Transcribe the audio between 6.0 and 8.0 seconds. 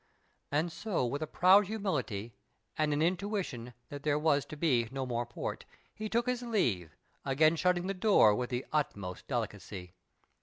took his leave, again shutting the